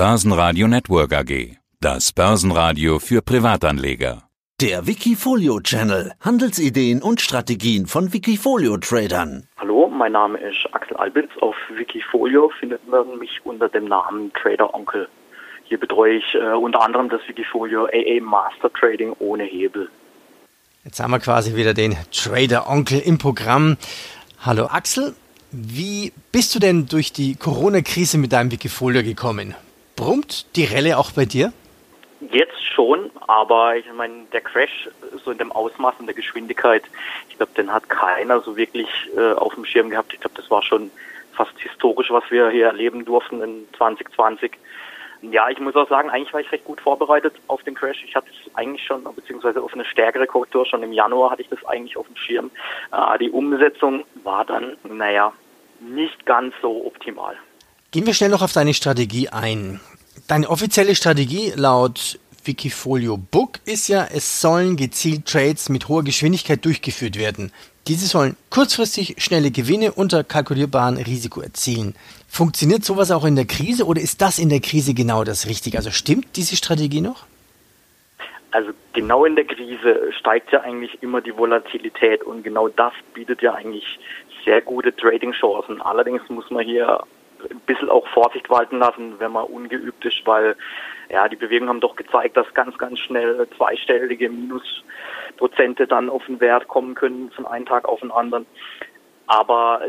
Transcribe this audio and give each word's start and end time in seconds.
Börsenradio 0.00 0.66
Network 0.66 1.12
AG. 1.12 1.58
Das 1.78 2.10
Börsenradio 2.14 2.98
für 3.00 3.20
Privatanleger. 3.20 4.22
Der 4.58 4.86
Wikifolio 4.86 5.60
Channel. 5.60 6.12
Handelsideen 6.20 7.02
und 7.02 7.20
Strategien 7.20 7.86
von 7.86 8.10
Wikifolio 8.10 8.78
Tradern. 8.78 9.46
Hallo, 9.58 9.90
mein 9.90 10.12
Name 10.12 10.38
ist 10.38 10.56
Axel 10.72 10.96
Albitz. 10.96 11.28
Auf 11.42 11.54
Wikifolio 11.76 12.50
findet 12.58 12.88
man 12.88 13.18
mich 13.18 13.44
unter 13.44 13.68
dem 13.68 13.88
Namen 13.88 14.32
Trader 14.32 14.72
Onkel. 14.72 15.06
Hier 15.64 15.78
betreue 15.78 16.14
ich 16.14 16.34
äh, 16.34 16.54
unter 16.54 16.80
anderem 16.80 17.10
das 17.10 17.20
Wikifolio 17.28 17.84
AA 17.84 18.22
Master 18.22 18.72
Trading 18.72 19.14
ohne 19.18 19.44
Hebel. 19.44 19.90
Jetzt 20.82 20.98
haben 20.98 21.10
wir 21.10 21.18
quasi 21.18 21.56
wieder 21.56 21.74
den 21.74 21.94
Trader 22.10 22.70
Onkel 22.70 23.00
im 23.00 23.18
Programm. 23.18 23.76
Hallo 24.40 24.64
Axel, 24.64 25.14
wie 25.50 26.14
bist 26.32 26.54
du 26.54 26.58
denn 26.58 26.86
durch 26.86 27.12
die 27.12 27.36
Corona-Krise 27.36 28.16
mit 28.16 28.32
deinem 28.32 28.50
Wikifolio 28.50 29.02
gekommen? 29.02 29.54
Brummt 30.00 30.56
die 30.56 30.64
Relle 30.64 30.96
auch 30.96 31.12
bei 31.12 31.26
dir? 31.26 31.52
Jetzt 32.32 32.64
schon, 32.64 33.10
aber 33.26 33.76
ich 33.76 33.84
meine, 33.92 34.24
der 34.32 34.40
Crash 34.40 34.88
so 35.22 35.30
in 35.30 35.36
dem 35.36 35.52
Ausmaß 35.52 35.96
und 35.98 36.06
der 36.06 36.14
Geschwindigkeit, 36.14 36.84
ich 37.28 37.36
glaube, 37.36 37.52
den 37.54 37.70
hat 37.70 37.86
keiner 37.90 38.40
so 38.40 38.56
wirklich 38.56 38.88
äh, 39.14 39.32
auf 39.34 39.54
dem 39.54 39.66
Schirm 39.66 39.90
gehabt. 39.90 40.14
Ich 40.14 40.20
glaube, 40.20 40.36
das 40.36 40.50
war 40.50 40.62
schon 40.62 40.90
fast 41.34 41.52
historisch, 41.58 42.10
was 42.10 42.24
wir 42.30 42.48
hier 42.48 42.68
erleben 42.68 43.04
durften 43.04 43.42
in 43.42 43.68
2020. 43.76 44.52
Ja, 45.20 45.50
ich 45.50 45.60
muss 45.60 45.76
auch 45.76 45.90
sagen, 45.90 46.08
eigentlich 46.08 46.32
war 46.32 46.40
ich 46.40 46.50
recht 46.50 46.64
gut 46.64 46.80
vorbereitet 46.80 47.34
auf 47.48 47.62
den 47.64 47.74
Crash. 47.74 48.02
Ich 48.02 48.16
hatte 48.16 48.28
es 48.30 48.54
eigentlich 48.54 48.86
schon, 48.86 49.04
beziehungsweise 49.14 49.62
auf 49.62 49.74
eine 49.74 49.84
stärkere 49.84 50.26
Korrektur 50.26 50.64
schon 50.64 50.82
im 50.82 50.94
Januar 50.94 51.32
hatte 51.32 51.42
ich 51.42 51.50
das 51.50 51.62
eigentlich 51.66 51.98
auf 51.98 52.06
dem 52.06 52.16
Schirm. 52.16 52.50
Äh, 52.90 53.18
die 53.18 53.30
Umsetzung 53.30 54.04
war 54.24 54.46
dann, 54.46 54.78
naja, 54.82 55.34
nicht 55.78 56.24
ganz 56.24 56.54
so 56.62 56.86
optimal. 56.86 57.36
Gehen 57.92 58.06
wir 58.06 58.14
schnell 58.14 58.30
noch 58.30 58.42
auf 58.42 58.52
deine 58.52 58.72
Strategie 58.72 59.30
ein. 59.30 59.80
Deine 60.28 60.48
offizielle 60.48 60.94
Strategie 60.94 61.52
laut 61.56 62.18
Wikifolio 62.44 63.16
Book 63.16 63.58
ist 63.64 63.88
ja, 63.88 64.06
es 64.12 64.40
sollen 64.40 64.76
gezielt 64.76 65.26
Trades 65.26 65.68
mit 65.68 65.88
hoher 65.88 66.02
Geschwindigkeit 66.02 66.64
durchgeführt 66.64 67.18
werden. 67.18 67.52
Diese 67.86 68.06
sollen 68.06 68.36
kurzfristig 68.50 69.16
schnelle 69.18 69.50
Gewinne 69.50 69.92
unter 69.92 70.24
kalkulierbaren 70.24 70.96
Risiko 70.96 71.40
erzielen. 71.40 71.94
Funktioniert 72.28 72.84
sowas 72.84 73.10
auch 73.10 73.24
in 73.24 73.36
der 73.36 73.46
Krise 73.46 73.84
oder 73.84 74.00
ist 74.00 74.22
das 74.22 74.38
in 74.38 74.48
der 74.48 74.60
Krise 74.60 74.94
genau 74.94 75.24
das 75.24 75.46
Richtige? 75.46 75.78
Also 75.78 75.90
stimmt 75.90 76.36
diese 76.36 76.56
Strategie 76.56 77.00
noch? 77.00 77.24
Also 78.52 78.70
genau 78.92 79.24
in 79.24 79.36
der 79.36 79.44
Krise 79.44 80.12
steigt 80.18 80.52
ja 80.52 80.60
eigentlich 80.60 81.02
immer 81.02 81.20
die 81.20 81.36
Volatilität 81.36 82.22
und 82.22 82.42
genau 82.42 82.68
das 82.68 82.92
bietet 83.14 83.42
ja 83.42 83.54
eigentlich 83.54 83.98
sehr 84.44 84.60
gute 84.60 84.94
Trading-Chancen. 84.94 85.80
Allerdings 85.80 86.22
muss 86.28 86.50
man 86.50 86.64
hier 86.64 87.00
ein 87.50 87.60
bisschen 87.60 87.90
auch 87.90 88.06
Vorsicht 88.08 88.50
walten 88.50 88.78
lassen, 88.78 89.14
wenn 89.18 89.32
man 89.32 89.44
ungeübt 89.44 90.04
ist, 90.04 90.26
weil 90.26 90.56
ja, 91.08 91.28
die 91.28 91.36
Bewegungen 91.36 91.68
haben 91.68 91.80
doch 91.80 91.96
gezeigt, 91.96 92.36
dass 92.36 92.52
ganz, 92.54 92.78
ganz 92.78 92.98
schnell 93.00 93.46
zweistellige 93.56 94.30
Minusprozente 94.30 95.86
dann 95.86 96.08
auf 96.08 96.24
den 96.26 96.40
Wert 96.40 96.68
kommen 96.68 96.94
können 96.94 97.30
von 97.32 97.46
einem 97.46 97.66
Tag 97.66 97.86
auf 97.86 98.00
den 98.00 98.12
anderen. 98.12 98.46
Aber 99.26 99.82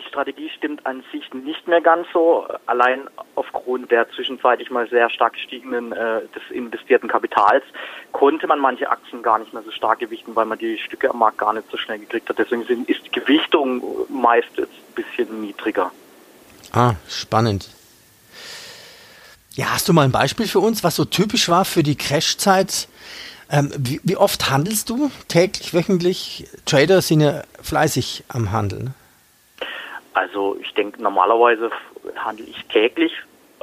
die 0.00 0.08
Strategie 0.08 0.48
stimmt 0.50 0.86
an 0.86 1.02
sich 1.12 1.32
nicht 1.34 1.66
mehr 1.68 1.80
ganz 1.80 2.06
so. 2.12 2.46
Allein 2.66 3.08
aufgrund 3.34 3.90
der 3.90 4.08
zwischenzeitlich 4.10 4.70
mal 4.70 4.88
sehr 4.88 5.10
stark 5.10 5.34
gestiegenen 5.34 5.92
äh, 5.92 6.22
des 6.34 6.50
investierten 6.50 7.08
Kapitals 7.08 7.64
konnte 8.12 8.46
man 8.46 8.58
manche 8.58 8.88
Aktien 8.90 9.22
gar 9.22 9.38
nicht 9.38 9.52
mehr 9.52 9.62
so 9.62 9.70
stark 9.70 9.98
gewichten, 9.98 10.34
weil 10.36 10.46
man 10.46 10.58
die 10.58 10.78
Stücke 10.78 11.10
am 11.10 11.18
Markt 11.18 11.38
gar 11.38 11.52
nicht 11.52 11.70
so 11.70 11.76
schnell 11.76 11.98
gekriegt 11.98 12.28
hat. 12.28 12.38
Deswegen 12.38 12.62
ist 12.86 13.06
die 13.06 13.20
Gewichtung 13.20 13.82
meist 14.08 14.56
jetzt 14.56 14.72
ein 14.72 14.94
bisschen 14.94 15.40
niedriger. 15.40 15.90
Ah, 16.72 16.94
spannend. 17.08 17.70
Ja, 19.54 19.72
hast 19.72 19.88
du 19.88 19.92
mal 19.92 20.04
ein 20.04 20.12
Beispiel 20.12 20.46
für 20.46 20.60
uns, 20.60 20.84
was 20.84 20.96
so 20.96 21.04
typisch 21.04 21.48
war 21.48 21.64
für 21.64 21.82
die 21.82 21.96
Crashzeit? 21.96 22.88
Ähm, 23.50 23.72
wie, 23.76 24.00
wie, 24.04 24.16
oft 24.16 24.50
handelst 24.50 24.88
du? 24.90 25.10
Täglich, 25.26 25.74
wöchentlich? 25.74 26.48
Trader 26.66 27.02
sind 27.02 27.20
ja 27.20 27.42
fleißig 27.60 28.24
am 28.28 28.52
Handeln. 28.52 28.94
Also 30.14 30.56
ich 30.60 30.72
denke, 30.74 31.02
normalerweise 31.02 31.70
handle 32.16 32.46
ich 32.46 32.64
täglich, 32.66 33.12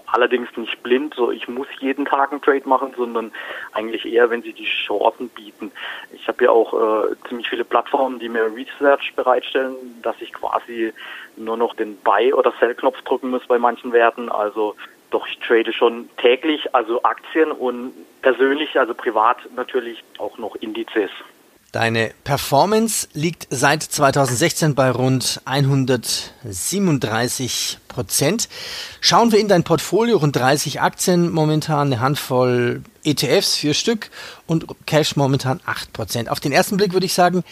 allerdings 0.08 0.50
nicht 0.56 0.82
blind. 0.84 1.14
So, 1.16 1.32
ich 1.32 1.48
muss 1.48 1.68
jeden 1.80 2.06
Tag 2.06 2.32
einen 2.32 2.42
Trade 2.42 2.68
machen, 2.68 2.94
sondern 2.98 3.32
eigentlich 3.74 4.06
eher, 4.06 4.30
wenn 4.30 4.42
sie 4.42 4.54
die 4.54 4.66
Chancen 4.66 5.30
bieten. 5.30 5.72
Ich 6.14 6.28
habe 6.28 6.46
ja 6.46 6.52
auch 6.52 6.74
äh, 6.74 7.16
ziemlich 7.28 7.50
viele 7.50 7.66
Plattformen, 7.66 8.20
die 8.20 8.30
mir 8.30 8.52
Research 8.54 9.14
bereitstellen, 9.16 9.76
dass 10.02 10.16
ich 10.20 10.34
quasi 10.34 10.94
nur 11.36 11.58
noch 11.58 11.76
den 11.76 11.98
Buy- 11.98 12.34
oder 12.34 12.54
Sell-Knopf 12.60 13.02
drücken 13.04 13.30
muss 13.30 13.46
bei 13.48 13.60
manchen 13.60 13.94
Werten. 13.94 14.30
Also 14.30 14.76
doch, 15.12 15.28
ich 15.28 15.40
trade 15.40 15.72
schon 15.72 16.10
täglich, 16.18 16.74
also 16.74 17.04
Aktien 17.04 17.52
und 17.52 17.94
persönlich, 18.22 18.80
also 18.80 18.94
privat 18.94 19.38
natürlich 19.56 20.04
auch 20.18 20.38
noch 20.38 20.56
Indizes. 20.56 21.12
Deine 21.72 22.12
Performance 22.24 23.08
liegt 23.14 23.48
seit 23.50 23.84
2016 23.84 24.74
bei 24.74 24.90
rund 24.90 25.42
137 25.46 27.78
Prozent. 27.98 28.48
Schauen 29.02 29.32
wir 29.32 29.40
in 29.40 29.48
dein 29.48 29.64
Portfolio, 29.64 30.18
rund 30.18 30.36
30 30.36 30.82
Aktien 30.82 31.32
momentan, 31.32 31.88
eine 31.88 32.00
Handvoll 32.00 32.84
ETFs, 33.04 33.56
vier 33.56 33.74
Stück 33.74 34.12
und 34.46 34.68
Cash 34.86 35.16
momentan 35.16 35.60
8 35.66 35.94
Prozent. 35.94 36.30
Auf 36.30 36.40
den 36.40 36.52
ersten 36.52 36.78
Blick 36.78 36.94
würde 36.94 37.08
ich 37.08 37.16
sagen, 37.16 37.44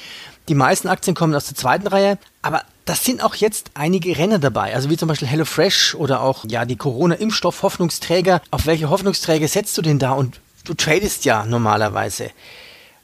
die 0.48 0.54
meisten 0.54 0.88
Aktien 0.88 1.16
kommen 1.16 1.34
aus 1.34 1.46
der 1.46 1.56
zweiten 1.56 1.88
Reihe, 1.88 2.20
aber 2.44 2.62
das 2.86 3.04
sind 3.04 3.24
auch 3.24 3.34
jetzt 3.34 3.72
einige 3.74 4.16
Renner 4.20 4.38
dabei, 4.38 4.76
also 4.76 4.92
wie 4.92 4.98
zum 4.98 5.08
Beispiel 5.08 5.28
HelloFresh 5.28 5.96
oder 5.96 6.22
auch 6.22 6.46
ja 6.48 6.66
die 6.66 6.76
Corona-Impfstoff 6.76 7.64
Hoffnungsträger. 7.64 8.40
Auf 8.52 8.68
welche 8.68 8.92
Hoffnungsträger 8.92 9.48
setzt 9.48 9.76
du 9.80 9.82
denn 9.82 9.98
da 9.98 10.12
und 10.12 10.40
du 10.64 10.76
tradest 10.76 11.26
ja 11.26 11.44
normalerweise? 11.44 12.30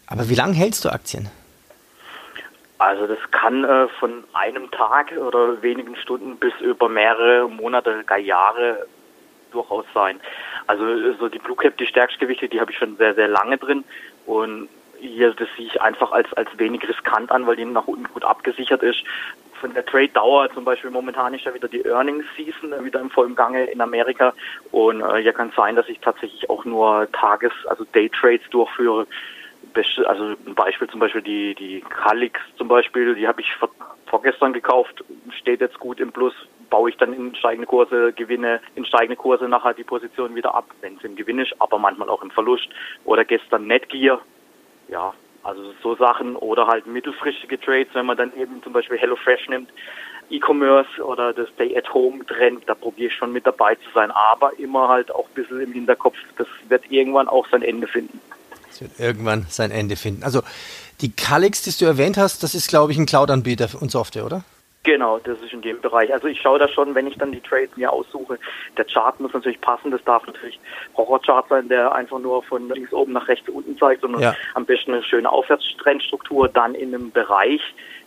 Aber 0.06 0.30
wie 0.30 0.36
lange 0.36 0.54
hältst 0.54 0.86
du 0.86 0.90
Aktien? 0.90 1.28
Also 2.82 3.06
das 3.06 3.20
kann 3.30 3.64
äh, 3.64 3.88
von 4.00 4.24
einem 4.34 4.72
Tag 4.72 5.12
oder 5.12 5.62
wenigen 5.62 5.96
Stunden 5.98 6.38
bis 6.38 6.52
über 6.62 6.90
mehrere 6.90 7.48
Monate, 7.48 8.04
gar 8.08 8.18
Jahre 8.18 8.88
durchaus 9.52 9.86
sein. 9.94 10.20
Also 10.66 11.14
so 11.20 11.30
die 11.30 11.38
Blue 11.38 11.56
Cap, 11.56 11.78
die 11.78 11.86
Stärkstgewichte, 11.86 12.50
die 12.50 12.60
habe 12.60 12.72
ich 12.72 12.80
schon 12.80 12.98
sehr, 12.98 13.14
sehr 13.14 13.28
lange 13.28 13.60
drin 13.60 13.84
und 14.26 14.68
hier, 14.98 15.32
das 15.32 15.48
sehe 15.56 15.68
ich 15.68 15.80
einfach 15.80 16.12
als, 16.12 16.34
als 16.34 16.50
wenig 16.58 16.82
riskant 16.90 17.32
an, 17.32 17.46
weil 17.46 17.56
die 17.56 17.66
nach 17.66 17.86
unten 17.86 18.12
gut 18.12 18.26
abgesichert 18.26 18.82
ist. 18.82 19.04
Von 19.60 19.76
der 19.76 19.86
Trade-Dauer 19.86 20.52
zum 20.52 20.66
Beispiel 20.66 20.90
momentan 20.90 21.36
ist 21.36 21.46
ja 21.46 21.54
wieder 21.54 21.68
die 21.68 21.86
Earnings-Season 21.86 22.74
äh, 22.74 22.84
wieder 22.84 23.00
im 23.00 23.12
vollen 23.12 23.36
Gange 23.36 23.66
in 23.66 23.80
Amerika 23.82 24.34
und 24.72 25.02
äh, 25.02 25.22
hier 25.22 25.34
kann 25.34 25.50
es 25.50 25.56
sein, 25.56 25.76
dass 25.76 25.88
ich 25.88 26.00
tatsächlich 26.00 26.50
auch 26.50 26.66
nur 26.66 27.08
Tages-, 27.12 27.68
also 27.68 27.84
Day-Trades 27.84 28.50
durchführe 28.50 29.06
also 30.06 30.36
ein 30.46 30.56
Beispiel 30.56 30.90
zum 30.90 31.00
Beispiel 31.00 31.22
die, 31.22 31.56
die 31.56 31.82
Calix 31.82 32.40
zum 32.58 32.68
Beispiel, 32.68 33.16
die 33.16 33.28
habe 33.28 33.42
ich 33.42 33.54
vor, 33.56 33.70
vorgestern 34.08 34.54
gekauft, 34.54 35.04
steht 35.40 35.62
jetzt 35.62 35.80
gut 35.80 36.00
im 36.00 36.12
Plus, 36.12 36.34
baue 36.70 36.90
ich 36.90 36.98
dann 36.98 37.14
in 37.14 37.36
steigende 37.36 37.68
Kurse, 37.68 38.14
gewinne 38.14 38.62
in 38.76 38.86
steigende 38.86 39.16
Kurse 39.16 39.48
nachher 39.48 39.74
die 39.74 39.84
Position 39.84 40.36
wieder 40.36 40.56
ab, 40.56 40.66
wenn 40.82 40.98
es 40.98 41.04
im 41.04 41.16
Gewinn 41.16 41.40
ist, 41.40 41.54
aber 41.60 41.80
manchmal 41.80 42.10
auch 42.10 42.24
im 42.24 42.32
Verlust. 42.32 42.70
Oder 43.06 43.26
gestern 43.26 43.68
Netgear, 43.68 44.22
ja, 44.88 45.14
also 45.44 45.74
so 45.82 45.96
Sachen 45.96 46.36
oder 46.36 46.68
halt 46.68 46.86
mittelfristige 46.88 47.60
Trades, 47.60 47.94
wenn 47.94 48.06
man 48.06 48.18
dann 48.18 48.36
eben 48.38 48.62
zum 48.64 48.74
Beispiel 48.74 48.98
HelloFresh 48.98 49.50
nimmt, 49.50 49.70
E-Commerce 50.30 51.04
oder 51.04 51.34
das 51.34 51.50
Stay-at-Home-Trend, 51.50 52.64
da 52.68 52.76
probiere 52.76 53.08
ich 53.08 53.16
schon 53.16 53.34
mit 53.34 53.46
dabei 53.46 53.76
zu 53.76 53.90
sein, 53.94 54.12
aber 54.12 54.58
immer 54.60 54.88
halt 54.88 55.14
auch 55.14 55.28
ein 55.28 55.34
bisschen 55.34 55.62
im 55.62 55.74
Hinterkopf, 55.74 56.18
das 56.38 56.48
wird 56.70 56.90
irgendwann 56.90 57.28
auch 57.28 57.48
sein 57.50 57.64
Ende 57.64 57.88
finden. 57.88 58.20
Wird 58.82 59.00
irgendwann 59.00 59.46
sein 59.50 59.72
Ende 59.72 59.96
finden. 59.96 60.24
Also 60.24 60.42
die 61.02 61.12
Calix, 61.12 61.62
die 61.62 61.72
du 61.72 61.86
erwähnt 61.86 62.18
hast, 62.18 62.44
das 62.44 62.56
ist, 62.56 62.68
glaube 62.68 62.92
ich, 62.92 62.98
ein 62.98 63.06
Cloud-Anbieter 63.06 63.70
und 63.80 63.92
Software, 63.92 64.26
oder? 64.26 64.44
Genau, 64.84 65.20
das 65.20 65.40
ist 65.42 65.54
in 65.54 65.62
dem 65.62 65.80
Bereich. 65.80 66.12
Also 66.12 66.28
ich 66.28 66.42
schaue 66.42 66.58
da 66.58 66.68
schon, 66.68 66.96
wenn 66.96 67.06
ich 67.06 67.16
dann 67.16 67.32
die 67.32 67.40
Trades 67.40 67.78
mir 67.78 67.94
aussuche. 67.94 68.40
Der 68.78 68.86
Chart 68.86 69.20
muss 69.20 69.32
natürlich 69.32 69.62
passen. 69.62 69.92
Das 69.92 70.04
darf 70.04 70.26
natürlich 70.26 70.60
Horrorchart 70.98 71.50
sein, 71.50 71.70
der 71.70 71.94
einfach 71.94 72.18
nur 72.18 72.42
von 72.42 72.68
links 72.70 72.92
oben 72.92 73.14
nach 73.14 73.28
rechts 73.28 73.48
unten 73.48 73.78
zeigt, 73.78 74.02
sondern 74.02 74.22
ja. 74.22 74.36
am 74.56 74.66
besten 74.66 74.94
eine 74.94 75.04
schöne 75.04 75.30
Aufwärtstrendstruktur 75.30 76.50
dann 76.50 76.74
in 76.74 76.96
einem 76.96 77.12
Bereich, 77.12 77.62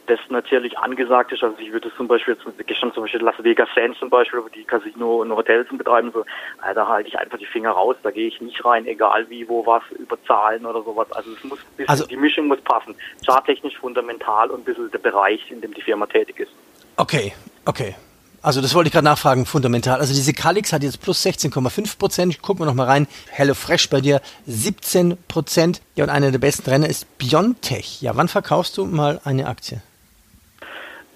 das 0.07 0.21
natürlich 0.29 0.79
angesagt 0.79 1.33
ist. 1.33 1.43
Also 1.43 1.57
ich 1.59 1.73
würde 1.73 1.91
zum 1.97 2.09
Beispiel 2.09 2.35
jetzt 2.35 2.67
gestern 2.67 2.93
zum 2.93 3.05
Beispiel 3.05 3.23
Las 3.23 3.35
Vegas 3.39 3.69
Sands 3.75 3.99
zum 3.99 4.11
Beispiel, 4.11 4.43
wo 4.43 4.49
die 4.49 4.65
Casino 4.65 5.23
und 5.23 5.31
Hotels 5.33 5.69
betreiben, 5.71 6.11
so, 6.13 6.25
da 6.75 6.89
halte 6.89 7.09
ich 7.09 7.19
einfach 7.19 7.39
die 7.39 7.47
Finger 7.47 7.71
raus, 7.71 7.97
da 8.03 8.11
gehe 8.11 8.29
ich 8.29 8.41
nicht 8.41 8.65
rein, 8.65 8.87
egal 8.87 9.29
wie, 9.29 9.49
wo 9.49 9.65
was, 9.67 9.83
über 9.99 10.17
Zahlen 10.25 10.67
oder 10.67 10.83
sowas. 10.83 11.11
Also 11.13 11.33
es 11.33 11.45
muss 11.45 11.59
bisschen, 11.77 11.89
also, 11.89 12.07
die 12.07 12.17
Mischung 12.17 12.49
muss 12.49 12.61
passen. 12.61 12.95
Charttechnisch 13.25 13.79
fundamental 13.79 14.51
und 14.51 14.61
ein 14.61 14.65
bisschen 14.65 14.91
der 14.91 14.99
Bereich, 14.99 15.51
in 15.51 15.61
dem 15.61 15.75
die 15.75 15.83
Firma 15.83 16.07
tätig 16.07 16.41
ist. 16.41 16.53
Okay, 16.97 17.33
okay. 17.65 17.95
Also 18.45 18.61
das 18.61 18.75
wollte 18.75 18.89
ich 18.89 18.93
gerade 18.93 19.07
nachfragen, 19.07 19.47
fundamental. 19.47 20.01
Also 20.01 20.13
diese 20.13 20.35
Calix 20.35 20.71
hat 20.75 20.83
jetzt 20.83 21.01
plus 21.01 21.25
16,5 21.25 21.99
Prozent. 21.99 22.43
Gucken 22.43 22.61
wir 22.61 22.67
noch 22.67 22.75
mal 22.75 22.85
rein. 22.85 23.07
HelloFresh 23.31 23.89
bei 23.89 24.03
dir 24.03 24.21
17 24.47 25.17
Prozent. 25.29 25.81
Ja, 25.95 26.05
und 26.05 26.11
einer 26.11 26.31
der 26.31 26.39
besten 26.39 26.69
Renner 26.69 26.87
ist 26.87 27.17
Biontech. 27.17 28.03
Ja, 28.03 28.15
wann 28.17 28.29
verkaufst 28.29 28.77
du 28.77 28.85
mal 28.85 29.19
eine 29.25 29.47
Aktie? 29.47 29.81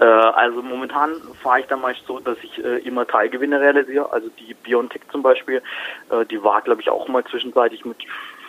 Äh, 0.00 0.04
also 0.04 0.62
momentan 0.62 1.14
fahre 1.42 1.60
ich 1.60 1.66
dann 1.66 1.80
meist 1.80 2.00
so, 2.06 2.20
dass 2.20 2.38
ich 2.42 2.64
äh, 2.64 2.78
immer 2.78 3.06
Teilgewinne 3.06 3.60
realisiere. 3.60 4.12
Also 4.12 4.28
die 4.38 4.54
Biontech 4.54 5.02
zum 5.10 5.22
Beispiel, 5.22 5.62
äh, 6.10 6.24
die 6.26 6.42
war 6.42 6.62
glaube 6.62 6.80
ich 6.80 6.90
auch 6.90 7.08
mal 7.08 7.24
zwischenzeitlich 7.24 7.84
mit 7.84 7.98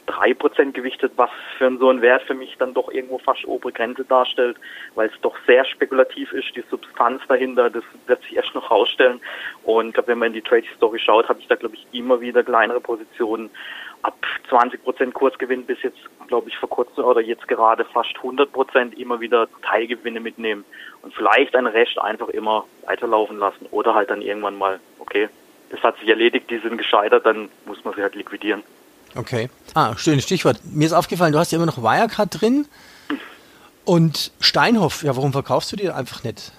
drei 0.10 0.34
Prozent 0.34 0.74
gewichtet, 0.74 1.14
was 1.16 1.30
für 1.58 1.72
so 1.78 1.90
einen 1.90 2.02
Wert 2.02 2.24
für 2.24 2.34
mich 2.34 2.56
dann 2.58 2.74
doch 2.74 2.92
irgendwo 2.92 3.20
fast 3.20 3.46
obere 3.46 3.72
Grenze 3.72 4.04
darstellt, 4.04 4.58
weil 4.96 5.10
es 5.10 5.22
doch 5.22 5.36
sehr 5.46 5.64
spekulativ 5.66 6.34
ist, 6.34 6.56
die 6.56 6.64
Substanz 6.70 7.22
dahinter, 7.28 7.70
das 7.70 7.84
wird 8.08 8.22
sich 8.24 8.36
erst 8.36 8.56
noch 8.56 8.72
rausstellen. 8.72 9.22
Und 9.64 9.94
glaub, 9.94 10.08
wenn 10.08 10.18
man 10.18 10.28
in 10.28 10.34
die 10.34 10.42
Trade 10.42 10.66
Story 10.76 11.00
schaut, 11.00 11.30
habe 11.30 11.40
ich 11.40 11.48
da 11.48 11.56
glaube 11.56 11.76
ich 11.76 11.86
immer 11.92 12.20
wieder 12.22 12.44
kleinere 12.44 12.82
Positionen 12.82 13.52
ab 14.02 14.16
20 14.50 14.84
Prozent 14.84 15.14
Kursgewinn 15.14 15.66
bis 15.66 15.82
jetzt, 15.84 16.00
glaube 16.28 16.50
ich, 16.50 16.58
vor 16.58 16.70
kurzem 16.70 17.04
oder 17.04 17.22
jetzt 17.22 17.48
gerade 17.48 17.86
fast 17.86 18.16
100 18.16 18.52
Prozent 18.52 18.98
immer 18.98 19.20
wieder 19.20 19.48
Teilgewinne 19.62 20.20
mitnehmen 20.20 20.66
und 21.02 21.14
vielleicht 21.14 21.56
ein 21.56 21.68
Rest 21.68 22.00
einfach 22.00 22.30
immer 22.30 22.66
weiterlaufen 22.86 23.38
lassen 23.38 23.68
oder 23.72 23.94
halt 23.94 24.10
dann 24.10 24.22
irgendwann 24.22 24.58
mal, 24.58 24.80
okay, 25.00 25.30
das 25.70 25.82
hat 25.84 25.98
sich 26.00 26.10
erledigt, 26.10 26.50
die 26.50 26.58
sind 26.58 26.78
gescheitert, 26.78 27.26
dann 27.26 27.50
muss 27.66 27.84
man 27.84 27.94
sie 27.94 28.02
halt 28.02 28.16
liquidieren. 28.16 28.64
Okay. 29.16 29.50
Ah, 29.74 29.96
schönes 29.98 30.24
Stichwort. 30.24 30.60
Mir 30.64 30.86
ist 30.86 30.94
aufgefallen, 30.94 31.34
du 31.34 31.40
hast 31.40 31.52
ja 31.52 31.58
immer 31.58 31.66
noch 31.66 31.78
Wirecard 31.78 32.42
drin 32.42 32.68
und 33.86 34.32
Steinhoff. 34.40 35.04
Ja, 35.04 35.16
warum 35.16 35.32
verkaufst 35.32 35.72
du 35.72 35.76
die 35.76 35.90
einfach 35.90 36.24
nicht? 36.24 36.52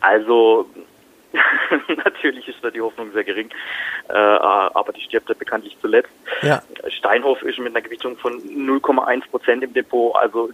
Also 0.00 0.68
natürlich 2.04 2.48
ist 2.48 2.58
da 2.62 2.70
die 2.70 2.80
Hoffnung 2.80 3.12
sehr 3.12 3.24
gering, 3.24 3.50
äh, 4.08 4.12
aber 4.12 4.92
die 4.92 5.00
stirbt 5.00 5.28
ja 5.28 5.34
bekanntlich 5.38 5.76
zuletzt. 5.80 6.10
Ja. 6.42 6.62
Steinhoff 6.88 7.42
ist 7.42 7.58
mit 7.58 7.74
einer 7.74 7.82
Gewichtung 7.82 8.16
von 8.16 8.34
0,1 8.40 9.28
Prozent 9.30 9.64
im 9.64 9.72
Depot, 9.72 10.14
also 10.16 10.50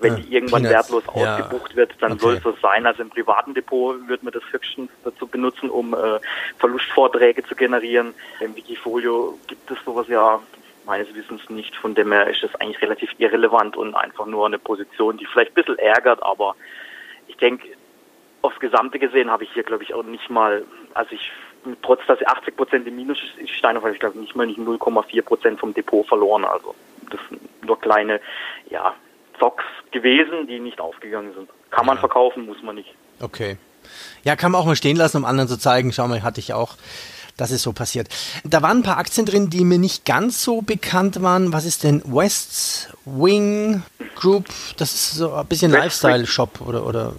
wenn 0.00 0.16
die 0.16 0.32
irgendwann 0.34 0.62
Peanuts. 0.62 0.90
wertlos 0.90 1.04
ja. 1.14 1.36
ausgebucht 1.36 1.76
wird, 1.76 1.92
dann 2.00 2.12
okay. 2.12 2.20
soll 2.20 2.34
es 2.36 2.42
so 2.42 2.56
sein. 2.62 2.86
Also 2.86 3.02
im 3.02 3.10
privaten 3.10 3.54
Depot 3.54 3.96
wird 4.08 4.22
man 4.22 4.32
das 4.32 4.42
höchstens 4.50 4.90
dazu 5.04 5.26
benutzen, 5.26 5.70
um 5.70 5.94
äh, 5.94 6.18
Verlustvorträge 6.58 7.44
zu 7.44 7.54
generieren. 7.54 8.14
Im 8.40 8.56
Wikifolio 8.56 9.38
gibt 9.46 9.70
es 9.70 9.78
sowas 9.84 10.08
ja 10.08 10.40
meines 10.86 11.14
Wissens 11.14 11.48
nicht. 11.50 11.76
Von 11.76 11.94
dem 11.94 12.12
her 12.12 12.26
ist 12.28 12.42
das 12.42 12.54
eigentlich 12.56 12.80
relativ 12.82 13.10
irrelevant 13.18 13.76
und 13.76 13.94
einfach 13.94 14.26
nur 14.26 14.46
eine 14.46 14.58
Position, 14.58 15.18
die 15.18 15.26
vielleicht 15.26 15.52
ein 15.52 15.54
bisschen 15.54 15.78
ärgert, 15.78 16.22
aber 16.22 16.56
ich 17.28 17.36
denke, 17.36 17.68
aufs 18.42 18.58
Gesamte 18.58 18.98
gesehen 18.98 19.30
habe 19.30 19.44
ich 19.44 19.52
hier, 19.52 19.62
glaube 19.62 19.84
ich, 19.84 19.94
auch 19.94 20.02
nicht 20.02 20.30
mal, 20.30 20.64
also 20.94 21.12
ich, 21.12 21.30
trotz 21.82 22.00
dass 22.06 22.24
80 22.24 22.56
Prozent 22.56 22.88
im 22.88 22.96
Minus 22.96 23.18
ist, 23.38 23.50
Steiner, 23.50 23.82
weil 23.82 23.92
ich 23.92 24.00
glaube 24.00 24.18
nicht 24.18 24.34
mal 24.34 24.46
nicht 24.46 24.58
0,4 24.58 25.22
Prozent 25.22 25.60
vom 25.60 25.74
Depot 25.74 26.06
verloren. 26.06 26.44
Also 26.44 26.74
das 27.10 27.20
sind 27.28 27.64
nur 27.64 27.78
kleine, 27.78 28.20
ja, 28.70 28.94
gewesen, 29.92 30.46
die 30.46 30.60
nicht 30.60 30.80
aufgegangen 30.80 31.32
sind. 31.34 31.48
Kann 31.70 31.86
man 31.86 31.98
verkaufen, 31.98 32.46
muss 32.46 32.62
man 32.62 32.76
nicht. 32.76 32.94
Okay. 33.20 33.56
Ja, 34.22 34.36
kann 34.36 34.52
man 34.52 34.60
auch 34.60 34.66
mal 34.66 34.76
stehen 34.76 34.96
lassen, 34.96 35.18
um 35.18 35.24
anderen 35.24 35.48
zu 35.48 35.58
zeigen, 35.58 35.92
schau 35.92 36.06
mal, 36.08 36.22
hatte 36.22 36.40
ich 36.40 36.52
auch. 36.52 36.76
Das 37.36 37.50
ist 37.50 37.62
so 37.62 37.72
passiert. 37.72 38.08
Da 38.44 38.60
waren 38.60 38.78
ein 38.78 38.82
paar 38.82 38.98
Aktien 38.98 39.24
drin, 39.24 39.48
die 39.48 39.64
mir 39.64 39.78
nicht 39.78 40.04
ganz 40.04 40.42
so 40.42 40.60
bekannt 40.60 41.22
waren. 41.22 41.54
Was 41.54 41.64
ist 41.64 41.84
denn 41.84 42.02
West 42.04 42.94
Wing 43.06 43.82
Group? 44.14 44.44
Das 44.76 44.92
ist 44.92 45.12
so 45.12 45.32
ein 45.32 45.46
bisschen 45.46 45.70
Lifestyle-Shop 45.70 46.60
oder, 46.60 46.86
oder 46.86 47.14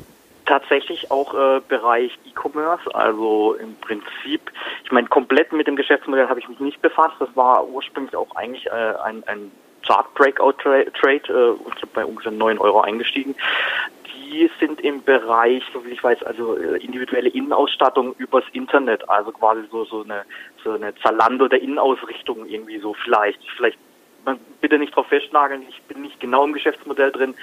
tatsächlich 0.51 1.09
auch 1.09 1.33
äh, 1.33 1.61
Bereich 1.67 2.11
E-Commerce, 2.25 2.93
also 2.93 3.55
im 3.55 3.75
Prinzip, 3.75 4.51
ich 4.83 4.91
meine, 4.91 5.07
komplett 5.07 5.53
mit 5.53 5.65
dem 5.65 5.77
Geschäftsmodell 5.77 6.27
habe 6.27 6.41
ich 6.41 6.49
mich 6.49 6.59
nicht 6.59 6.81
befasst. 6.81 7.15
Das 7.19 7.29
war 7.35 7.65
ursprünglich 7.67 8.15
auch 8.17 8.35
eigentlich 8.35 8.65
äh, 8.67 8.69
ein, 8.69 9.23
ein 9.27 9.51
Chart 9.85 10.13
Breakout 10.13 10.53
Trade. 10.53 11.21
Äh, 11.27 11.71
bei 11.93 12.05
ungefähr 12.05 12.31
9 12.31 12.57
Euro 12.59 12.81
eingestiegen. 12.81 13.35
Die 14.13 14.49
sind 14.59 14.79
im 14.81 15.03
Bereich, 15.03 15.63
so 15.73 15.85
wie 15.85 15.89
ich 15.89 16.03
weiß, 16.03 16.23
also 16.23 16.57
äh, 16.57 16.77
individuelle 16.83 17.29
Innenausstattung 17.29 18.15
übers 18.17 18.45
Internet, 18.53 19.09
also 19.09 19.31
quasi 19.31 19.61
so 19.69 19.83
so 19.85 20.03
eine 20.03 20.23
so 20.63 20.71
eine 20.71 20.95
Zalando 20.95 21.47
der 21.47 21.61
Innenausrichtung 21.61 22.45
irgendwie 22.47 22.79
so 22.79 22.93
vielleicht. 22.93 23.39
Vielleicht 23.57 23.77
bitte 24.61 24.77
nicht 24.77 24.95
drauf 24.95 25.07
festnageln, 25.07 25.63
ich 25.67 25.81
bin 25.83 26.03
nicht 26.03 26.19
genau 26.19 26.45
im 26.45 26.53
Geschäftsmodell 26.53 27.11
drin, 27.11 27.33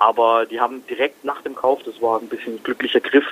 aber 0.00 0.46
die 0.46 0.60
haben 0.60 0.84
direkt 0.88 1.24
nach 1.24 1.40
dem 1.42 1.54
Kauf, 1.54 1.82
das 1.84 2.02
war 2.02 2.20
ein 2.20 2.28
bisschen 2.28 2.54
ein 2.54 2.62
glücklicher 2.62 2.98
Griff, 2.98 3.24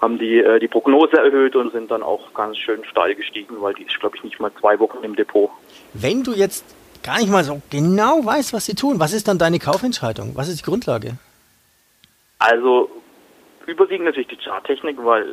haben 0.00 0.18
die 0.18 0.38
äh, 0.38 0.58
die 0.58 0.68
Prognose 0.68 1.16
erhöht 1.16 1.56
und 1.56 1.72
sind 1.72 1.90
dann 1.90 2.02
auch 2.02 2.34
ganz 2.34 2.58
schön 2.58 2.84
steil 2.84 3.14
gestiegen, 3.14 3.60
weil 3.60 3.74
die 3.74 3.84
ist, 3.84 3.98
glaube 3.98 4.16
ich, 4.16 4.24
nicht 4.24 4.38
mal 4.38 4.52
zwei 4.60 4.78
Wochen 4.78 5.02
im 5.02 5.16
Depot. 5.16 5.50
Wenn 5.94 6.22
du 6.22 6.32
jetzt 6.32 6.64
gar 7.04 7.18
nicht 7.18 7.30
mal 7.30 7.44
so 7.44 7.60
genau 7.70 8.24
weißt, 8.24 8.52
was 8.52 8.66
sie 8.66 8.74
tun, 8.74 8.98
was 8.98 9.12
ist 9.12 9.28
dann 9.28 9.38
deine 9.38 9.58
Kaufentscheidung? 9.58 10.32
Was 10.34 10.48
ist 10.48 10.60
die 10.60 10.64
Grundlage? 10.64 11.18
Also 12.38 12.90
überwiegend 13.66 14.06
natürlich 14.06 14.28
die 14.28 14.36
Charttechnik, 14.36 14.96
weil 15.02 15.26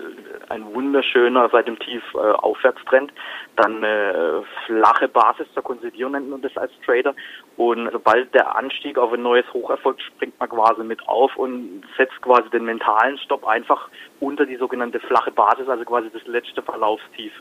ein 0.49 0.73
wunderschöner 0.73 1.49
seit 1.51 1.67
dem 1.67 1.79
Tief 1.79 2.03
äh, 2.13 2.17
Aufwärtstrend, 2.17 3.11
dann 3.55 3.83
äh, 3.83 4.41
flache 4.65 5.07
Basis 5.07 5.47
zur 5.53 5.63
Konsolidierung 5.63 6.13
nennt 6.13 6.29
man 6.29 6.41
das 6.41 6.55
als 6.57 6.71
Trader 6.85 7.13
und 7.57 7.89
sobald 7.91 8.33
der 8.33 8.55
Anstieg 8.55 8.97
auf 8.97 9.13
ein 9.13 9.21
neues 9.21 9.45
Hoch 9.53 9.69
erfolgt, 9.69 10.01
springt 10.01 10.39
man 10.39 10.49
quasi 10.49 10.83
mit 10.83 11.07
auf 11.07 11.35
und 11.35 11.83
setzt 11.97 12.21
quasi 12.21 12.49
den 12.49 12.65
mentalen 12.65 13.17
Stopp 13.17 13.45
einfach 13.45 13.89
unter 14.19 14.45
die 14.45 14.57
sogenannte 14.57 14.99
flache 14.99 15.31
Basis, 15.31 15.67
also 15.67 15.83
quasi 15.83 16.09
das 16.13 16.25
letzte 16.27 16.61
Verlaufstief. 16.61 17.33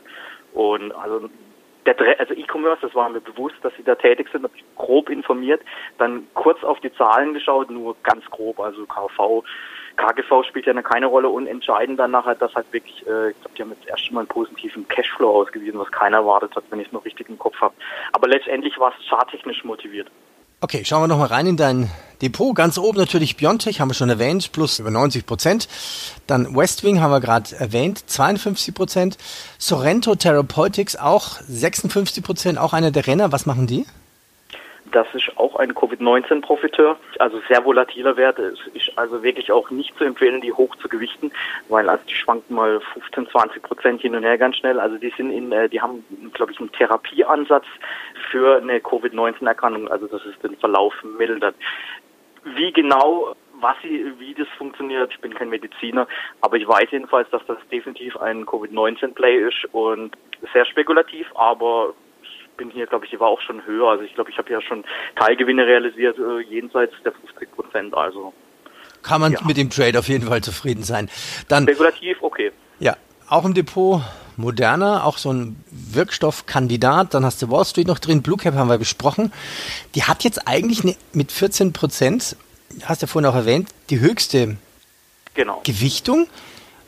Und 0.53 0.91
also 0.93 1.29
der, 1.93 2.19
also 2.19 2.33
E-Commerce, 2.33 2.81
das 2.81 2.95
war 2.95 3.09
mir 3.09 3.21
bewusst, 3.21 3.55
dass 3.63 3.73
sie 3.75 3.83
da 3.83 3.95
tätig 3.95 4.29
sind, 4.31 4.43
habe 4.43 4.53
ich 4.55 4.63
grob 4.75 5.09
informiert, 5.09 5.61
dann 5.97 6.27
kurz 6.33 6.63
auf 6.63 6.79
die 6.79 6.93
Zahlen 6.93 7.33
geschaut, 7.33 7.69
nur 7.69 7.95
ganz 8.03 8.25
grob, 8.25 8.59
also 8.59 8.85
KV, 8.85 9.43
KGV 9.97 10.43
spielt 10.47 10.65
ja 10.65 10.81
keine 10.81 11.07
Rolle 11.07 11.29
und 11.29 11.47
entscheidend 11.47 11.99
dann 11.99 12.11
nachher, 12.11 12.35
dass 12.35 12.53
halt 12.55 12.71
wirklich, 12.71 13.05
äh, 13.07 13.31
ich 13.31 13.39
glaube, 13.41 13.55
die 13.57 13.61
haben 13.61 13.71
jetzt 13.71 13.87
erst 13.87 14.11
mal 14.11 14.21
einen 14.21 14.27
positiven 14.27 14.87
Cashflow 14.87 15.41
ausgewiesen, 15.41 15.79
was 15.79 15.91
keiner 15.91 16.17
erwartet 16.17 16.55
hat, 16.55 16.63
wenn 16.69 16.79
ich 16.79 16.87
es 16.87 16.93
noch 16.93 17.05
richtig 17.05 17.29
im 17.29 17.37
Kopf 17.37 17.59
habe. 17.59 17.73
Aber 18.13 18.27
letztendlich 18.27 18.79
war 18.79 18.93
es 18.97 19.07
charttechnisch 19.07 19.63
motiviert. 19.63 20.09
Okay, 20.63 20.85
schauen 20.85 21.01
wir 21.01 21.07
nochmal 21.07 21.29
rein 21.29 21.47
in 21.47 21.57
dein 21.57 21.89
Depot. 22.21 22.53
Ganz 22.53 22.77
oben 22.77 22.99
natürlich 22.99 23.35
Biontech, 23.35 23.79
haben 23.79 23.89
wir 23.89 23.95
schon 23.95 24.11
erwähnt, 24.11 24.51
plus 24.51 24.77
über 24.77 24.91
90 24.91 25.25
Prozent. 25.25 25.67
Dann 26.27 26.55
Westwing 26.55 27.01
haben 27.01 27.09
wir 27.09 27.19
gerade 27.19 27.55
erwähnt, 27.55 28.03
52 28.05 28.75
Prozent. 28.75 29.17
Sorrento 29.57 30.13
Therapeutics 30.13 30.95
auch 30.95 31.39
56 31.47 32.23
Prozent, 32.23 32.59
auch 32.59 32.73
einer 32.73 32.91
der 32.91 33.07
Renner. 33.07 33.31
Was 33.31 33.47
machen 33.47 33.65
die? 33.65 33.87
Das 34.91 35.07
ist 35.13 35.31
auch 35.37 35.55
ein 35.55 35.73
Covid-19-Profiteur, 35.73 36.97
also 37.19 37.41
sehr 37.47 37.63
volatiler 37.63 38.17
Wert. 38.17 38.39
Es 38.39 38.59
ist 38.73 38.91
also 38.97 39.23
wirklich 39.23 39.51
auch 39.51 39.69
nicht 39.69 39.97
zu 39.97 40.03
empfehlen, 40.03 40.41
die 40.41 40.51
hoch 40.51 40.75
zu 40.77 40.89
gewichten, 40.89 41.31
weil 41.69 41.89
also 41.89 42.03
die 42.07 42.13
schwanken 42.13 42.55
mal 42.55 42.81
15, 42.93 43.29
20 43.29 43.63
Prozent 43.63 44.01
hin 44.01 44.15
und 44.15 44.23
her 44.23 44.37
ganz 44.37 44.57
schnell. 44.57 44.79
Also 44.79 44.97
die 44.97 45.13
sind 45.15 45.31
in, 45.31 45.51
äh, 45.51 45.69
die 45.69 45.79
haben, 45.79 46.03
glaube 46.33 46.51
ich, 46.51 46.59
einen 46.59 46.71
Therapieansatz 46.73 47.65
für 48.29 48.57
eine 48.57 48.81
Covid-19-Erkrankung, 48.81 49.87
also 49.87 50.07
dass 50.07 50.25
es 50.25 50.37
den 50.39 50.57
Verlauf 50.57 50.93
mildert. 51.03 51.55
Wie 52.43 52.73
genau 52.73 53.35
was 53.61 53.75
sie, 53.83 54.11
wie 54.17 54.33
das 54.33 54.47
funktioniert, 54.57 55.11
ich 55.11 55.19
bin 55.19 55.33
kein 55.33 55.49
Mediziner, 55.49 56.07
aber 56.41 56.57
ich 56.57 56.67
weiß 56.67 56.89
jedenfalls, 56.91 57.29
dass 57.29 57.45
das 57.45 57.57
definitiv 57.71 58.17
ein 58.17 58.45
Covid-19-Play 58.45 59.47
ist 59.47 59.65
und 59.71 60.17
sehr 60.51 60.65
spekulativ, 60.65 61.27
aber 61.35 61.93
bin 62.61 62.69
hier, 62.69 62.85
glaube 62.85 63.05
ich, 63.05 63.11
die 63.11 63.19
war 63.19 63.27
auch 63.27 63.41
schon 63.41 63.65
höher. 63.65 63.89
Also 63.89 64.03
ich 64.03 64.13
glaube, 64.13 64.29
ich 64.29 64.37
habe 64.37 64.51
ja 64.51 64.61
schon 64.61 64.83
Teilgewinne 65.15 65.65
realisiert, 65.65 66.17
äh, 66.19 66.41
jenseits 66.41 66.93
der 67.03 67.11
50 67.11 67.51
Prozent. 67.51 67.93
Also 67.95 68.33
kann 69.01 69.19
man 69.19 69.33
ja. 69.33 69.39
mit 69.45 69.57
dem 69.57 69.71
Trade 69.71 69.97
auf 69.97 70.07
jeden 70.07 70.27
Fall 70.27 70.41
zufrieden 70.41 70.83
sein. 70.83 71.09
Dann 71.47 71.63
spekulativ, 71.63 72.17
okay. 72.21 72.51
Ja, 72.79 72.97
auch 73.27 73.45
im 73.45 73.55
Depot 73.55 74.01
Moderna, 74.37 75.03
auch 75.03 75.17
so 75.17 75.33
ein 75.33 75.63
Wirkstoffkandidat. 75.71 77.15
Dann 77.15 77.25
hast 77.25 77.41
du 77.41 77.49
Wall 77.49 77.65
Street 77.65 77.87
noch 77.87 77.97
drin. 77.97 78.21
Blue 78.21 78.37
Cap 78.37 78.53
haben 78.53 78.69
wir 78.69 78.77
besprochen. 78.77 79.33
Die 79.95 80.03
hat 80.03 80.23
jetzt 80.23 80.47
eigentlich 80.47 80.83
eine, 80.83 80.95
mit 81.13 81.31
14 81.31 81.73
Prozent, 81.73 82.35
hast 82.83 83.01
du 83.01 83.07
ja 83.07 83.11
vorhin 83.11 83.27
auch 83.27 83.35
erwähnt, 83.35 83.69
die 83.89 83.99
höchste 83.99 84.57
genau. 85.33 85.61
Gewichtung. 85.63 86.27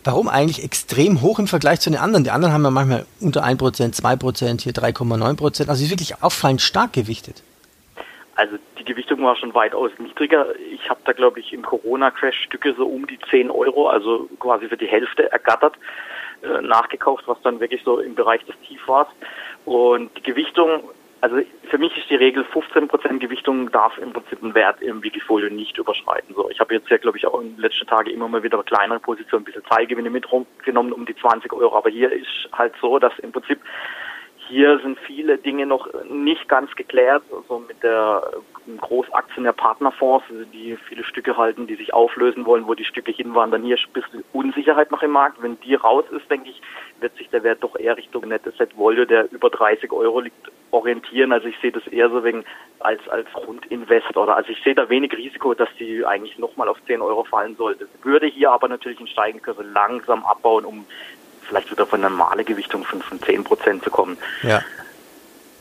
Warum 0.03 0.27
eigentlich 0.27 0.63
extrem 0.63 1.21
hoch 1.21 1.39
im 1.39 1.47
Vergleich 1.47 1.79
zu 1.79 1.89
den 1.89 1.99
anderen? 1.99 2.23
Die 2.23 2.31
anderen 2.31 2.53
haben 2.53 2.63
ja 2.63 2.71
manchmal 2.71 3.05
unter 3.21 3.43
1%, 3.43 3.57
2%, 3.57 4.61
hier 4.61 4.73
3,9%. 4.73 5.69
Also 5.69 5.83
ist 5.83 5.89
wirklich 5.89 6.21
auffallend 6.21 6.61
stark 6.61 6.93
gewichtet. 6.93 7.43
Also 8.35 8.57
die 8.79 8.83
Gewichtung 8.83 9.21
war 9.23 9.35
schon 9.35 9.53
weitaus 9.53 9.91
niedriger. 9.99 10.47
Ich 10.73 10.89
habe 10.89 10.99
da, 11.05 11.13
glaube 11.13 11.39
ich, 11.39 11.53
im 11.53 11.61
Corona-Crash 11.61 12.43
Stücke 12.43 12.73
so 12.75 12.85
um 12.85 13.07
die 13.07 13.19
10 13.29 13.51
Euro, 13.51 13.87
also 13.87 14.27
quasi 14.39 14.67
für 14.67 14.77
die 14.77 14.87
Hälfte 14.87 15.31
ergattert, 15.31 15.75
äh, 16.41 16.61
nachgekauft, 16.61 17.23
was 17.27 17.41
dann 17.43 17.59
wirklich 17.59 17.83
so 17.83 17.99
im 17.99 18.15
Bereich 18.15 18.43
des 18.45 18.55
Tief 18.67 18.85
war. 18.87 19.07
Und 19.65 20.09
die 20.17 20.23
Gewichtung 20.23 20.83
also 21.23 21.37
für 21.69 21.77
mich 21.77 21.97
ist 21.97 22.09
die 22.09 22.15
Regel 22.15 22.43
15% 22.53 23.19
Gewichtung 23.19 23.71
darf 23.71 23.97
im 23.97 24.11
Prinzip 24.11 24.43
einen 24.43 24.53
Wert 24.55 24.81
im 24.81 25.01
Wikifolio 25.01 25.49
nicht 25.49 25.77
überschreiten. 25.77 26.35
So, 26.35 26.49
ich 26.49 26.59
habe 26.59 26.73
jetzt 26.73 26.89
ja, 26.89 26.97
glaube 26.97 27.17
ich, 27.17 27.25
auch 27.25 27.39
in 27.39 27.55
den 27.55 27.61
letzten 27.61 27.87
Tagen 27.87 28.09
immer 28.09 28.27
mal 28.27 28.43
wieder 28.43 28.61
kleinere 28.61 28.99
Positionen, 28.99 29.43
ein 29.43 29.45
bisschen 29.45 29.63
Teilgewinne 29.63 30.09
mitgenommen 30.09 30.91
um 30.91 31.05
die 31.05 31.15
20 31.15 31.53
Euro. 31.53 31.77
Aber 31.77 31.89
hier 31.89 32.11
ist 32.11 32.49
halt 32.51 32.73
so, 32.81 32.99
dass 32.99 33.17
im 33.19 33.31
Prinzip 33.31 33.57
hier 34.47 34.79
sind 34.79 34.99
viele 34.99 35.37
Dinge 35.37 35.65
noch 35.65 35.87
nicht 36.09 36.47
ganz 36.49 36.73
geklärt, 36.75 37.23
also 37.31 37.59
mit 37.59 37.81
der 37.83 38.23
Großaktien 38.79 39.43
der 39.43 39.51
Partnerfonds, 39.51 40.25
die 40.53 40.77
viele 40.87 41.03
Stücke 41.03 41.35
halten, 41.37 41.67
die 41.67 41.75
sich 41.75 41.93
auflösen 41.93 42.45
wollen, 42.45 42.67
wo 42.67 42.73
die 42.73 42.85
Stücke 42.85 43.11
hinwandern. 43.11 43.63
Hier 43.63 43.75
ist 43.75 43.85
ein 43.87 43.93
bisschen 43.93 44.23
Unsicherheit 44.31 44.91
noch 44.91 45.03
im 45.03 45.11
Markt. 45.11 45.41
Wenn 45.41 45.59
die 45.61 45.75
raus 45.75 46.05
ist, 46.11 46.29
denke 46.29 46.49
ich, 46.49 46.61
wird 46.99 47.15
sich 47.17 47.29
der 47.29 47.43
Wert 47.43 47.63
doch 47.63 47.75
eher 47.75 47.97
Richtung 47.97 48.27
Netteset 48.27 48.77
Volio, 48.77 49.05
der 49.05 49.31
über 49.31 49.49
30 49.49 49.91
Euro 49.91 50.21
liegt, 50.21 50.51
orientieren. 50.71 51.31
Also 51.31 51.47
ich 51.47 51.59
sehe 51.59 51.71
das 51.71 51.85
eher 51.87 52.09
so 52.09 52.23
wegen 52.23 52.45
als, 52.79 53.07
als 53.09 53.27
Grundinvest 53.33 54.15
oder 54.17 54.35
also 54.35 54.49
ich 54.49 54.61
sehe 54.63 54.75
da 54.75 54.89
wenig 54.89 55.15
Risiko, 55.15 55.53
dass 55.53 55.69
die 55.79 56.05
eigentlich 56.05 56.37
nochmal 56.37 56.67
auf 56.67 56.77
10 56.85 57.01
Euro 57.01 57.23
fallen 57.23 57.55
sollte. 57.55 57.87
Würde 58.01 58.27
hier 58.27 58.51
aber 58.51 58.67
natürlich 58.67 58.99
in 58.99 59.07
steigende 59.07 59.43
Kurse 59.43 59.63
langsam 59.63 60.25
abbauen, 60.25 60.65
um 60.65 60.85
vielleicht 61.47 61.71
wieder 61.71 61.85
von 61.85 61.99
einer 61.99 62.09
normalen 62.09 62.45
Gewichtung 62.45 62.83
von, 62.83 63.01
von 63.01 63.21
10 63.21 63.43
Prozent 63.43 63.83
zu 63.83 63.89
kommen. 63.89 64.17
Ja. 64.41 64.61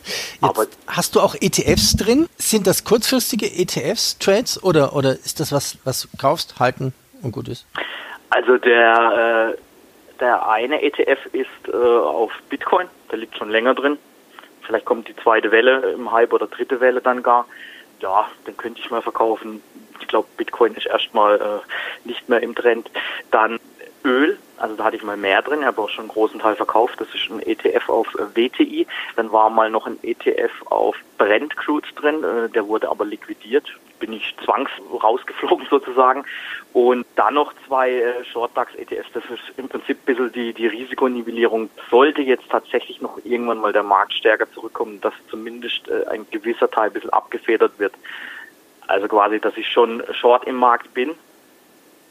Jetzt 0.04 0.42
Aber 0.42 0.66
hast 0.88 1.14
du 1.14 1.20
auch 1.20 1.34
ETFs 1.40 1.96
drin? 1.96 2.28
Sind 2.36 2.66
das 2.66 2.84
kurzfristige 2.84 3.46
ETFs, 3.46 4.18
Trades 4.18 4.62
oder, 4.62 4.94
oder 4.96 5.12
ist 5.12 5.38
das 5.40 5.52
was, 5.52 5.78
was 5.84 6.02
du 6.02 6.08
kaufst, 6.18 6.58
halten 6.58 6.92
und 7.22 7.32
gut 7.32 7.48
ist? 7.48 7.66
Also 8.30 8.56
der, 8.56 9.54
äh, 9.54 10.18
der 10.18 10.48
eine 10.48 10.82
ETF 10.82 11.26
ist 11.32 11.48
äh, 11.68 11.76
auf 11.76 12.32
Bitcoin, 12.48 12.88
der 13.10 13.18
liegt 13.18 13.36
schon 13.36 13.50
länger 13.50 13.74
drin. 13.74 13.98
Vielleicht 14.62 14.84
kommt 14.84 15.08
die 15.08 15.16
zweite 15.16 15.50
Welle 15.50 15.92
im 15.92 16.10
Hype 16.10 16.32
oder 16.32 16.46
dritte 16.46 16.80
Welle 16.80 17.00
dann 17.00 17.22
gar. 17.22 17.46
Ja, 18.00 18.28
den 18.46 18.56
könnte 18.56 18.80
ich 18.80 18.90
mal 18.90 19.02
verkaufen. 19.02 19.62
Ich 20.00 20.08
glaube, 20.08 20.28
Bitcoin 20.36 20.74
ist 20.74 20.86
erstmal 20.86 21.36
äh, 21.36 22.08
nicht 22.08 22.28
mehr 22.28 22.42
im 22.42 22.54
Trend. 22.54 22.90
Dann 23.30 23.60
Öl, 24.04 24.38
also 24.56 24.76
da 24.76 24.84
hatte 24.84 24.96
ich 24.96 25.02
mal 25.02 25.16
mehr 25.16 25.42
drin, 25.42 25.64
habe 25.64 25.82
auch 25.82 25.88
schon 25.88 26.04
einen 26.04 26.12
großen 26.12 26.40
Teil 26.40 26.56
verkauft. 26.56 27.00
Das 27.00 27.08
ist 27.14 27.30
ein 27.30 27.40
ETF 27.40 27.88
auf 27.88 28.14
äh, 28.14 28.26
WTI. 28.34 28.86
Dann 29.16 29.32
war 29.32 29.50
mal 29.50 29.70
noch 29.70 29.86
ein 29.86 29.98
ETF 30.02 30.52
auf 30.66 30.96
Brent 31.18 31.56
Crudes 31.56 31.92
drin, 31.94 32.22
äh, 32.22 32.48
der 32.48 32.66
wurde 32.68 32.88
aber 32.88 33.04
liquidiert. 33.04 33.66
Bin 33.98 34.12
ich 34.12 34.34
zwangs 34.44 34.70
rausgeflogen 35.02 35.66
sozusagen. 35.70 36.24
Und 36.72 37.06
dann 37.16 37.34
noch 37.34 37.52
zwei 37.66 37.90
äh, 37.90 38.24
Short 38.24 38.56
DAX 38.56 38.74
ETFs. 38.74 39.10
Das 39.12 39.24
ist 39.24 39.56
im 39.56 39.68
Prinzip 39.68 39.98
ein 39.98 40.04
bisschen 40.04 40.32
die, 40.32 40.52
die 40.52 40.66
Risikonivellierung. 40.66 41.70
Sollte 41.90 42.22
jetzt 42.22 42.48
tatsächlich 42.48 43.00
noch 43.00 43.18
irgendwann 43.24 43.58
mal 43.58 43.72
der 43.72 43.82
Markt 43.82 44.14
stärker 44.14 44.50
zurückkommen, 44.52 45.00
dass 45.00 45.14
zumindest 45.28 45.90
ein 45.90 46.26
gewisser 46.30 46.70
Teil 46.70 46.86
ein 46.86 46.92
bisschen 46.92 47.10
abgefedert 47.10 47.78
wird. 47.78 47.94
Also 48.86 49.08
quasi, 49.08 49.40
dass 49.40 49.56
ich 49.56 49.68
schon 49.68 50.02
short 50.12 50.44
im 50.44 50.56
Markt 50.56 50.92
bin, 50.94 51.12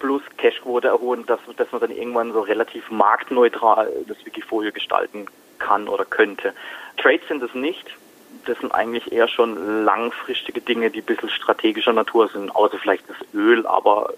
plus 0.01 0.23
Cashquote 0.37 0.87
erholen, 0.87 1.25
dass, 1.27 1.39
dass 1.55 1.71
man 1.71 1.81
dann 1.81 1.91
irgendwann 1.91 2.33
so 2.33 2.41
relativ 2.41 2.89
marktneutral 2.89 3.91
das 4.07 4.17
Wikifolio 4.25 4.71
gestalten 4.71 5.27
kann 5.59 5.87
oder 5.87 6.05
könnte. 6.05 6.53
Trades 6.97 7.27
sind 7.27 7.43
es 7.43 7.53
nicht. 7.53 7.85
Das 8.45 8.57
sind 8.57 8.73
eigentlich 8.73 9.11
eher 9.11 9.27
schon 9.27 9.85
langfristige 9.85 10.61
Dinge, 10.61 10.89
die 10.89 11.01
ein 11.01 11.05
bisschen 11.05 11.29
strategischer 11.29 11.93
Natur 11.93 12.29
sind, 12.29 12.55
außer 12.55 12.79
vielleicht 12.79 13.07
das 13.07 13.17
Öl, 13.33 13.67
aber 13.67 14.13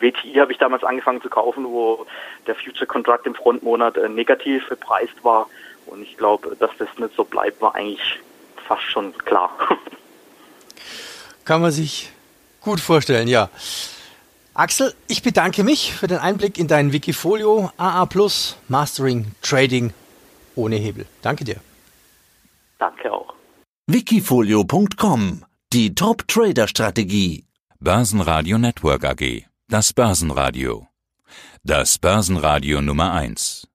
WTI 0.00 0.34
habe 0.36 0.52
ich 0.52 0.58
damals 0.58 0.84
angefangen 0.84 1.20
zu 1.20 1.28
kaufen, 1.28 1.66
wo 1.66 2.06
der 2.46 2.54
Future 2.54 2.86
Contract 2.86 3.26
im 3.26 3.34
Frontmonat 3.34 3.98
äh, 3.98 4.08
negativ 4.08 4.66
bepreist 4.68 5.22
war. 5.22 5.48
Und 5.86 6.02
ich 6.02 6.16
glaube, 6.16 6.56
dass 6.58 6.70
das 6.78 6.88
nicht 6.98 7.14
so 7.14 7.24
bleibt, 7.24 7.60
war 7.60 7.74
eigentlich 7.74 8.20
fast 8.66 8.82
schon 8.82 9.16
klar. 9.18 9.50
Kann 11.44 11.60
man 11.60 11.70
sich 11.70 12.10
gut 12.60 12.80
vorstellen, 12.80 13.28
ja. 13.28 13.50
Axel, 14.56 14.94
ich 15.06 15.22
bedanke 15.22 15.64
mich 15.64 15.92
für 15.92 16.06
den 16.06 16.16
Einblick 16.16 16.56
in 16.56 16.66
dein 16.66 16.90
Wikifolio 16.92 17.70
AA 17.76 18.06
Plus 18.06 18.56
Mastering 18.68 19.32
Trading 19.42 19.92
ohne 20.54 20.76
Hebel. 20.76 21.06
Danke 21.20 21.44
dir. 21.44 21.60
Danke 22.78 23.12
auch. 23.12 23.34
Wikifolio.com 23.86 25.44
Die 25.74 25.94
Top 25.94 26.26
Trader 26.26 26.68
Strategie. 26.68 27.44
Börsenradio 27.80 28.56
Network 28.56 29.04
AG. 29.04 29.44
Das 29.68 29.92
Börsenradio. 29.92 30.88
Das 31.62 31.98
Börsenradio 31.98 32.80
Nummer 32.80 33.12
1. 33.12 33.64